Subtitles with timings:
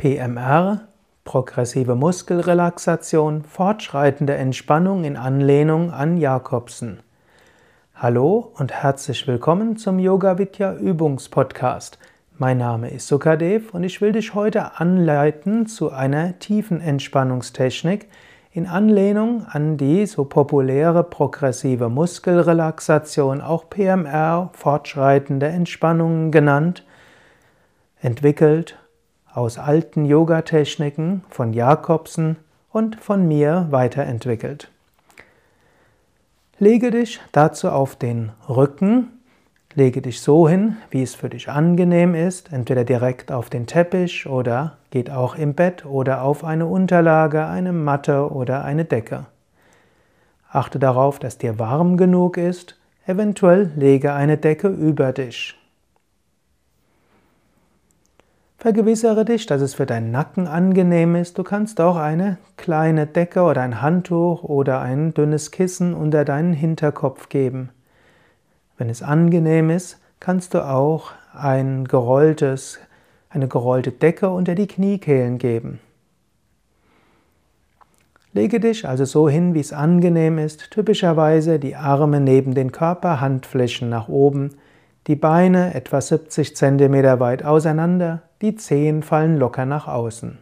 [0.00, 0.88] PMR,
[1.24, 7.00] progressive Muskelrelaxation, fortschreitende Entspannung in Anlehnung an Jakobsen.
[7.94, 11.98] Hallo und herzlich willkommen zum Yoga Vidya Übungspodcast.
[12.38, 18.08] Mein Name ist Sukadev und ich will dich heute anleiten zu einer tiefen Entspannungstechnik
[18.52, 26.84] in Anlehnung an die so populäre progressive Muskelrelaxation, auch PMR, fortschreitende Entspannung genannt,
[28.00, 28.76] entwickelt
[29.32, 32.36] aus alten Yoga-Techniken von Jakobsen
[32.72, 34.68] und von mir weiterentwickelt.
[36.58, 39.19] Lege dich dazu auf den Rücken,
[39.74, 44.26] lege dich so hin, wie es für dich angenehm ist, entweder direkt auf den Teppich
[44.26, 49.26] oder geht auch im Bett oder auf eine Unterlage, eine Matte oder eine Decke.
[50.50, 55.56] Achte darauf, dass dir warm genug ist, eventuell lege eine Decke über dich.
[58.58, 61.38] Vergewissere dich, dass es für deinen Nacken angenehm ist.
[61.38, 66.52] Du kannst auch eine kleine Decke oder ein Handtuch oder ein dünnes Kissen unter deinen
[66.52, 67.70] Hinterkopf geben.
[68.80, 72.78] Wenn es angenehm ist, kannst du auch ein gerolltes,
[73.28, 75.80] eine gerollte Decke unter die Kniekehlen geben.
[78.32, 83.20] Lege dich also so hin, wie es angenehm ist, typischerweise die Arme neben den Körper,
[83.20, 84.56] Handflächen nach oben,
[85.08, 90.38] die Beine etwa 70 cm weit auseinander, die Zehen fallen locker nach außen.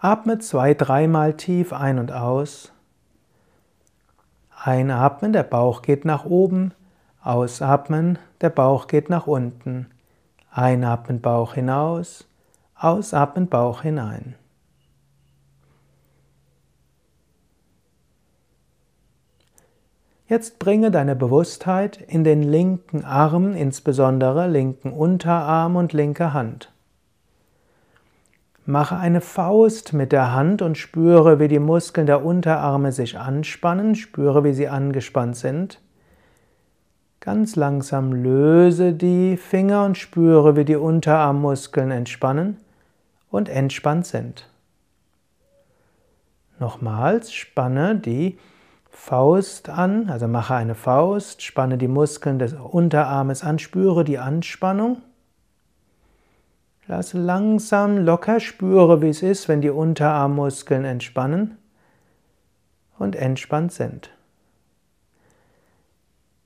[0.00, 2.72] Atme zwei, dreimal tief ein und aus.
[4.60, 6.74] Einatmen, der Bauch geht nach oben.
[7.22, 9.86] Ausatmen, der Bauch geht nach unten.
[10.50, 12.28] Einatmen, Bauch hinaus.
[12.74, 14.34] Ausatmen, Bauch hinein.
[20.26, 26.70] Jetzt bringe deine Bewusstheit in den linken Arm, insbesondere linken Unterarm und linke Hand.
[28.68, 33.94] Mache eine Faust mit der Hand und spüre, wie die Muskeln der Unterarme sich anspannen,
[33.94, 35.80] spüre, wie sie angespannt sind.
[37.18, 42.58] Ganz langsam löse die Finger und spüre, wie die Unterarmmuskeln entspannen
[43.30, 44.50] und entspannt sind.
[46.58, 48.38] Nochmals spanne die
[48.90, 55.00] Faust an, also mache eine Faust, spanne die Muskeln des Unterarmes an, spüre die Anspannung.
[56.88, 61.58] Lass langsam locker, spüre, wie es ist, wenn die Unterarmmuskeln entspannen
[62.98, 64.10] und entspannt sind.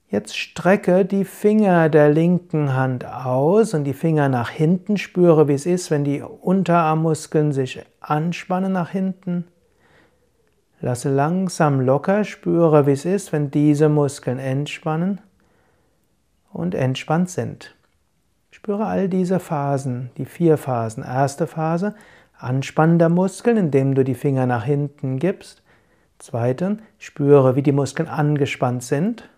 [0.09, 5.55] Jetzt strecke die Finger der linken Hand aus und die Finger nach hinten, spüre, wie
[5.55, 9.47] es ist, wenn die Unterarmmuskeln sich anspannen nach hinten
[10.83, 15.21] Lasse langsam locker, spüre, wie es ist, wenn diese Muskeln entspannen
[16.53, 17.77] und entspannt sind.
[18.53, 21.03] Spüre all diese Phasen, die vier Phasen.
[21.03, 21.95] Erste Phase,
[22.39, 25.63] Anspannen der Muskeln, indem du die Finger nach hinten gibst.
[26.19, 29.29] Zweite, spüre, wie die Muskeln angespannt sind.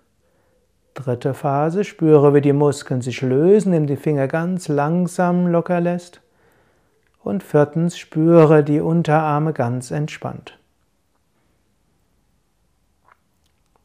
[0.95, 6.21] Dritte Phase, spüre, wie die Muskeln sich lösen, indem die Finger ganz langsam locker lässt.
[7.23, 10.59] Und viertens, spüre die Unterarme ganz entspannt.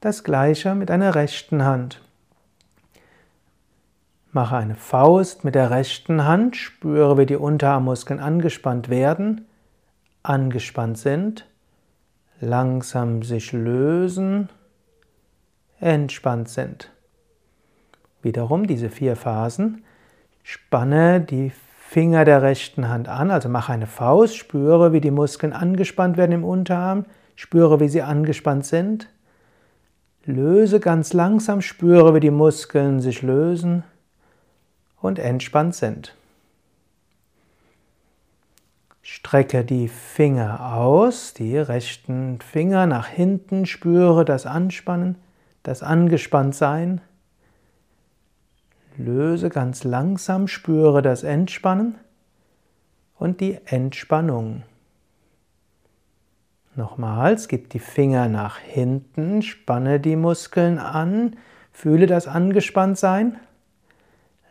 [0.01, 2.01] Das gleiche mit einer rechten Hand.
[4.31, 9.47] Mache eine Faust mit der rechten Hand, spüre, wie die Unterarmmuskeln angespannt werden,
[10.21, 11.47] angespannt sind,
[12.39, 14.49] langsam sich lösen,
[15.79, 16.91] entspannt sind.
[18.21, 19.83] Wiederum diese vier Phasen.
[20.43, 25.53] Spanne die Finger der rechten Hand an, also mache eine Faust, spüre, wie die Muskeln
[25.53, 29.09] angespannt werden im Unterarm, spüre, wie sie angespannt sind,
[30.25, 33.83] Löse ganz langsam, spüre, wie die Muskeln sich lösen
[35.01, 36.15] und entspannt sind.
[39.01, 45.15] Strecke die Finger aus, die rechten Finger nach hinten, spüre das Anspannen,
[45.63, 47.01] das Angespanntsein.
[48.97, 51.95] Löse ganz langsam, spüre das Entspannen
[53.17, 54.63] und die Entspannung.
[56.75, 61.35] Nochmals, gib die Finger nach hinten, spanne die Muskeln an,
[61.71, 63.37] fühle das Angespanntsein,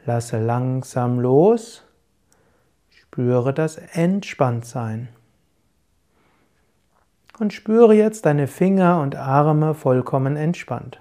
[0.09, 1.85] lasse langsam los,
[2.89, 5.09] spüre das Entspanntsein.
[7.39, 11.01] Und spüre jetzt deine Finger und Arme vollkommen entspannt.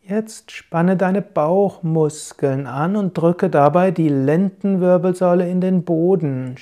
[0.00, 6.54] Jetzt spanne deine Bauchmuskeln an und drücke dabei die Lendenwirbelsäule in den Boden.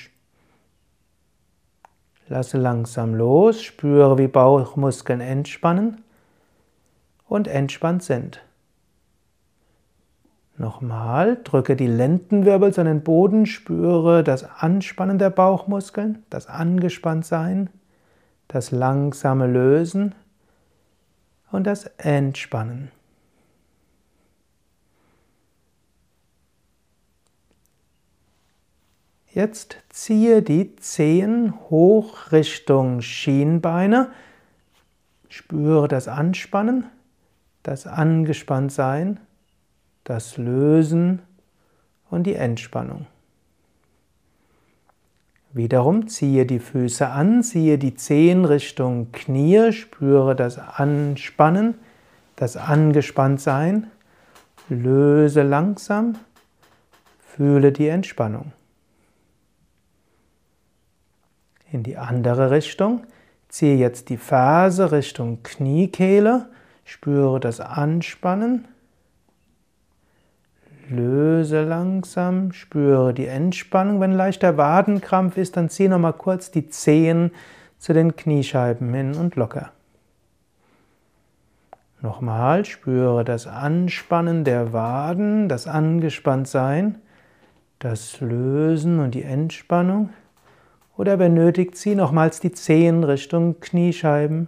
[2.27, 6.03] Lasse langsam los, spüre, wie Bauchmuskeln entspannen
[7.27, 8.41] und entspannt sind.
[10.57, 17.69] Nochmal, drücke die Lendenwirbel an den Boden, spüre das Anspannen der Bauchmuskeln, das Angespanntsein,
[18.47, 20.15] das langsame Lösen
[21.51, 22.91] und das Entspannen.
[29.31, 34.09] Jetzt ziehe die Zehen hoch Richtung Schienbeine.
[35.29, 36.87] Spüre das Anspannen,
[37.67, 39.19] das Angespanntsein
[40.07, 41.21] das Lösen
[42.09, 43.07] und die Entspannung.
[45.51, 51.75] Wiederum ziehe die Füße an, ziehe die Zehen Richtung Knie, spüre das Anspannen,
[52.37, 53.87] das Angespanntsein,
[54.69, 56.15] löse langsam,
[57.19, 58.53] fühle die Entspannung.
[61.69, 63.05] In die andere Richtung,
[63.49, 66.49] ziehe jetzt die Ferse Richtung Kniekehle,
[66.87, 68.65] spüre das Anspannen,
[70.89, 73.99] Löse langsam, spüre die Entspannung.
[73.99, 77.31] Wenn leichter Wadenkrampf ist, dann zieh nochmal kurz die Zehen
[77.77, 79.71] zu den Kniescheiben hin und locker.
[82.01, 86.99] Nochmal, spüre das Anspannen der Waden, das Angespanntsein,
[87.79, 90.11] das Lösen und die Entspannung.
[90.95, 94.47] Oder wenn nötig, zieh nochmals die Zehen Richtung Kniescheiben.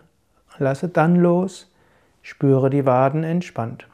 [0.58, 1.70] Lasse dann los,
[2.30, 3.88] spüre die Waden entspannt.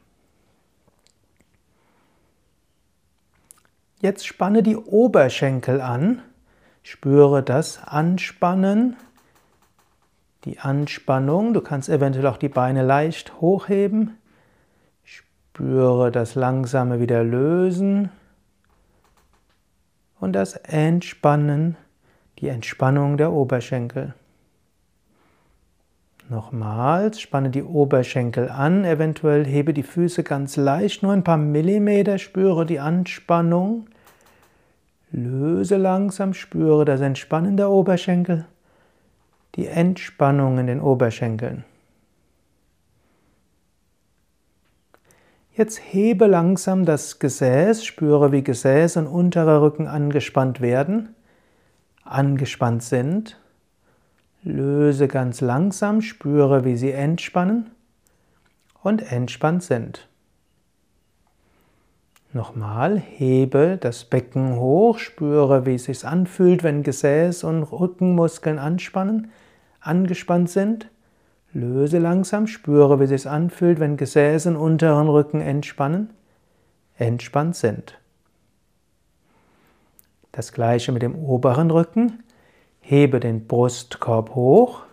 [4.02, 6.22] Jetzt spanne die Oberschenkel an.
[6.84, 8.98] Spüre das Anspannen,
[10.44, 11.54] die Anspannung.
[11.54, 14.18] Du kannst eventuell auch die Beine leicht hochheben.
[15.06, 18.10] Spüre das langsame wieder lösen
[20.20, 21.78] und das Entspannen,
[22.40, 24.14] die Entspannung der Oberschenkel.
[26.28, 32.18] Nochmals, spanne die Oberschenkel an, eventuell hebe die Füße ganz leicht, nur ein paar Millimeter,
[32.18, 33.88] spüre die Anspannung.
[35.12, 38.46] Löse langsam, spüre das Entspannen der Oberschenkel,
[39.56, 41.64] die Entspannung in den Oberschenkeln.
[45.54, 51.16] Jetzt hebe langsam das Gesäß, spüre, wie Gesäß und unterer Rücken angespannt werden,
[52.04, 53.40] angespannt sind.
[54.46, 57.72] Löse ganz langsam, spüre, wie sie entspannen
[58.84, 60.08] und entspannt sind.
[62.32, 69.32] Nochmal, hebe das Becken hoch, spüre, wie es sich anfühlt, wenn Gesäß und Rückenmuskeln anspannen,
[69.80, 70.92] angespannt sind.
[71.52, 76.12] Löse langsam, spüre, wie es sich anfühlt, wenn Gesäß und unteren Rücken entspannen,
[76.98, 77.98] entspannt sind.
[80.34, 82.25] Das gleiche mit dem oberen Rücken.
[82.88, 84.84] Hebe den Brustkorb hoch,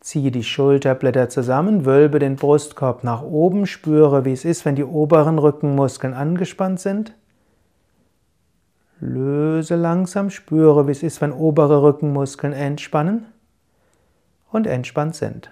[0.00, 4.84] ziehe die Schulterblätter zusammen, wölbe den Brustkorb nach oben, spüre, wie es ist, wenn die
[4.84, 7.12] oberen Rückenmuskeln angespannt sind.
[8.98, 13.26] Löse langsam, spüre, wie es ist, wenn obere Rückenmuskeln entspannen
[14.50, 15.50] und entspannt sind.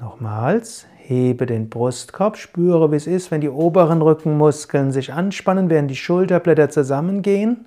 [0.00, 5.88] Nochmals, hebe den Brustkorb, spüre, wie es ist, wenn die oberen Rückenmuskeln sich anspannen, während
[5.88, 7.66] die Schulterblätter zusammengehen.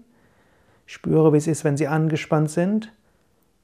[0.86, 2.94] Spüre, wie es ist, wenn sie angespannt sind.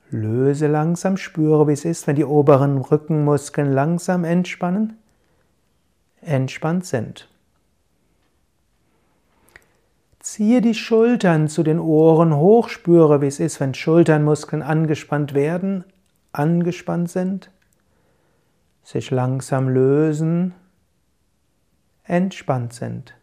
[0.09, 4.97] Löse langsam, spüre, wie es ist, wenn die oberen Rückenmuskeln langsam entspannen,
[6.21, 7.29] entspannt sind.
[10.19, 15.83] Ziehe die Schultern zu den Ohren hoch, spüre, wie es ist, wenn Schulternmuskeln angespannt werden,
[16.31, 17.49] angespannt sind,
[18.83, 20.53] sich langsam lösen,
[22.03, 23.15] entspannt sind.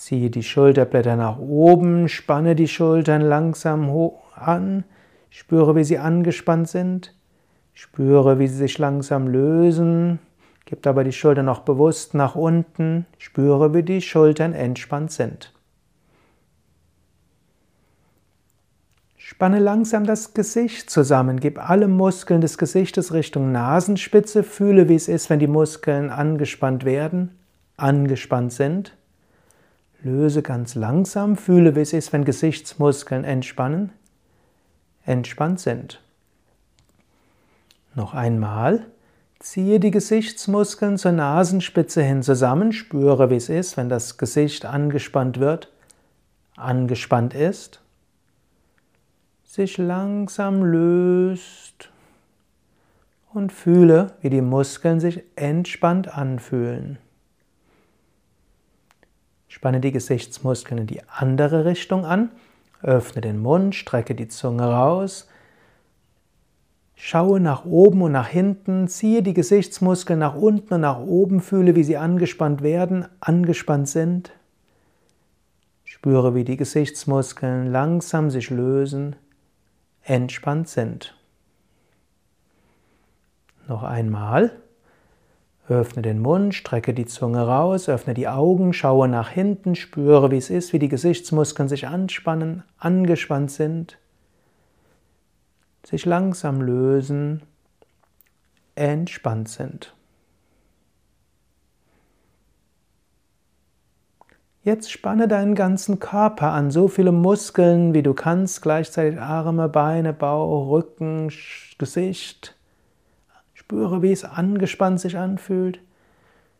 [0.00, 3.90] Ziehe die Schulterblätter nach oben, spanne die Schultern langsam
[4.34, 4.84] an,
[5.28, 7.14] spüre, wie sie angespannt sind,
[7.74, 10.18] spüre, wie sie sich langsam lösen,
[10.64, 15.52] gib aber die Schultern noch bewusst nach unten, spüre, wie die Schultern entspannt sind.
[19.18, 25.08] Spanne langsam das Gesicht zusammen, gib alle Muskeln des Gesichtes Richtung Nasenspitze, fühle, wie es
[25.08, 27.38] ist, wenn die Muskeln angespannt werden,
[27.76, 28.96] angespannt sind.
[30.02, 33.92] Löse ganz langsam, fühle, wie es ist, wenn Gesichtsmuskeln entspannen,
[35.04, 36.00] entspannt sind.
[37.94, 38.86] Noch einmal,
[39.40, 45.40] ziehe die Gesichtsmuskeln zur Nasenspitze hin zusammen, spüre, wie es ist, wenn das Gesicht angespannt
[45.40, 45.72] wird,
[46.56, 47.80] angespannt ist,
[49.44, 51.90] sich langsam löst
[53.32, 56.98] und fühle, wie die Muskeln sich entspannt anfühlen.
[59.50, 62.30] Spanne die Gesichtsmuskeln in die andere Richtung an.
[62.82, 65.28] Öffne den Mund, strecke die Zunge raus.
[66.94, 71.74] Schaue nach oben und nach hinten, ziehe die Gesichtsmuskeln nach unten und nach oben, fühle,
[71.74, 74.30] wie sie angespannt werden, angespannt sind.
[75.84, 79.16] Spüre, wie die Gesichtsmuskeln langsam sich lösen,
[80.04, 81.16] entspannt sind.
[83.66, 84.52] Noch einmal.
[85.70, 90.36] Öffne den Mund, strecke die Zunge raus, öffne die Augen, schaue nach hinten, spüre, wie
[90.36, 93.96] es ist, wie die Gesichtsmuskeln sich anspannen, angespannt sind,
[95.86, 97.42] sich langsam lösen,
[98.74, 99.94] entspannt sind.
[104.64, 110.12] Jetzt spanne deinen ganzen Körper an, so viele Muskeln, wie du kannst, gleichzeitig Arme, Beine,
[110.12, 111.32] Bauch, Rücken,
[111.78, 112.59] Gesicht.
[113.70, 115.78] Spüre, wie es angespannt sich anfühlt.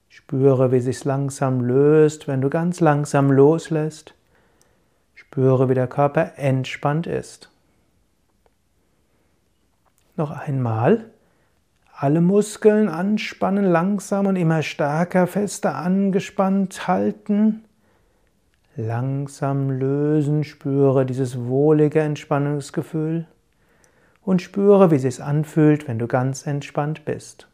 [0.09, 4.15] Spüre, wie es sich langsam löst, wenn du ganz langsam loslässt.
[5.17, 7.51] Spüre, wie der Körper entspannt ist.
[10.15, 11.07] Noch einmal.
[11.97, 17.65] Alle Muskeln anspannen, langsam und immer stärker, fester angespannt halten.
[18.77, 23.27] Langsam lösen, spüre dieses wohlige Entspannungsgefühl
[24.23, 27.49] und spüre, wie es sich anfühlt, wenn du ganz entspannt bist.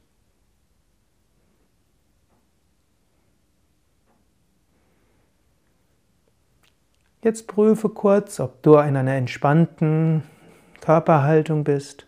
[7.22, 10.22] Jetzt prüfe kurz, ob du in einer entspannten
[10.80, 12.06] Körperhaltung bist.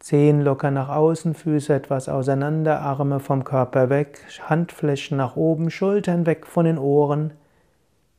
[0.00, 6.26] Zehen locker nach außen, Füße etwas auseinander, Arme vom Körper weg, Handflächen nach oben, Schultern
[6.26, 7.32] weg von den Ohren,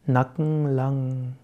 [0.06, 1.36] Nacken lang.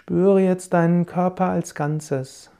[0.00, 2.50] Spüre jetzt deinen Körper als Ganzes.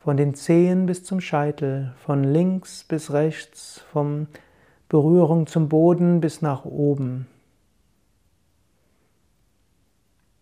[0.00, 4.26] Von den Zehen bis zum Scheitel, von links bis rechts, vom
[4.88, 7.28] Berührung zum Boden bis nach oben.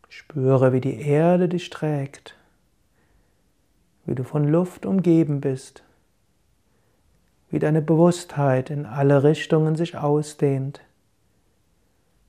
[0.09, 2.35] Spüre, wie die Erde dich trägt,
[4.07, 5.85] wie du von Luft umgeben bist,
[7.51, 10.81] wie deine Bewusstheit in alle Richtungen sich ausdehnt.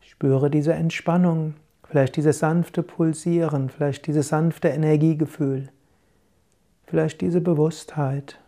[0.02, 1.54] Spüre diese Entspannung
[1.90, 5.70] Vielleicht dieses sanfte Pulsieren, vielleicht dieses sanfte Energiegefühl,
[6.86, 8.40] vielleicht diese Bewusstheit.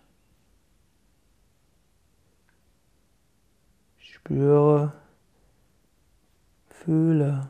[3.97, 4.93] Spüre,
[6.69, 7.49] fühle,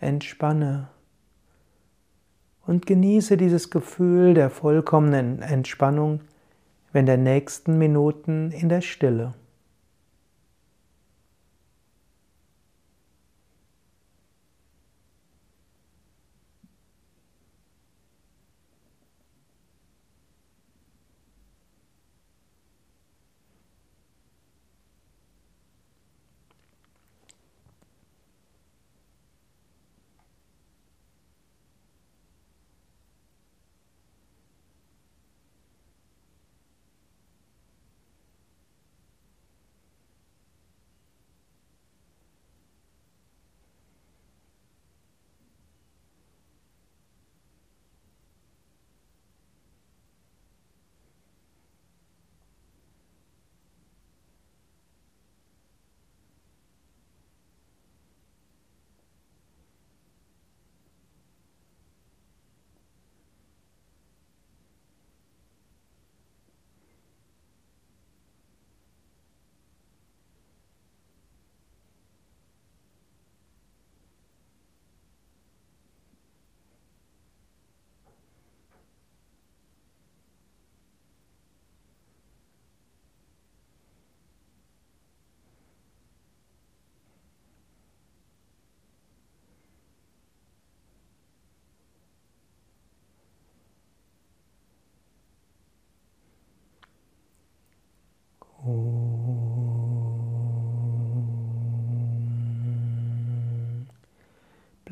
[0.00, 0.88] entspanne
[2.66, 6.20] und genieße dieses Gefühl der vollkommenen Entspannung
[6.92, 9.34] in der nächsten Minuten in der Stille.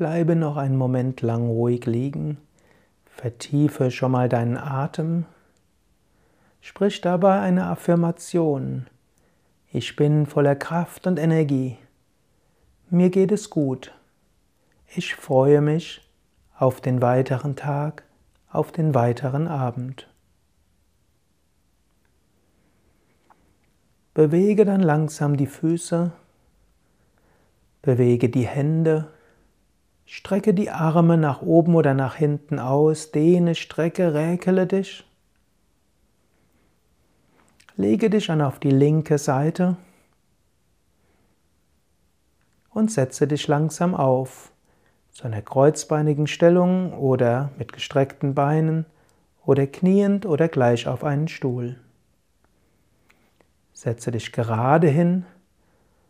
[0.03, 2.37] Bleibe noch einen Moment lang ruhig liegen,
[3.05, 5.23] vertiefe schon mal deinen Atem,
[6.59, 8.87] sprich dabei eine Affirmation.
[9.71, 11.77] Ich bin voller Kraft und Energie.
[12.89, 13.93] Mir geht es gut.
[14.93, 16.05] Ich freue mich
[16.59, 18.03] auf den weiteren Tag,
[18.51, 20.09] auf den weiteren Abend.
[24.13, 26.11] Bewege dann langsam die Füße,
[27.81, 29.12] bewege die Hände,
[30.05, 35.05] Strecke die Arme nach oben oder nach hinten aus, dehne, strecke, räkele dich.
[37.75, 39.77] Lege dich an auf die linke Seite
[42.69, 44.51] und setze dich langsam auf.
[45.11, 48.85] Zu einer kreuzbeinigen Stellung oder mit gestreckten Beinen
[49.45, 51.79] oder kniend oder gleich auf einen Stuhl.
[53.73, 55.25] Setze dich gerade hin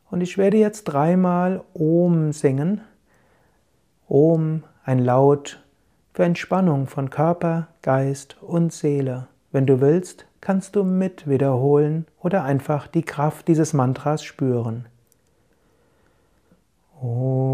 [0.10, 2.82] und ich werde jetzt dreimal Om singen.
[4.08, 5.64] Om, ein Laut
[6.14, 9.28] für Entspannung von Körper, Geist und Seele.
[9.52, 14.86] Wenn du willst, kannst du mit wiederholen oder einfach die Kraft dieses Mantras spüren.
[17.02, 17.54] Om.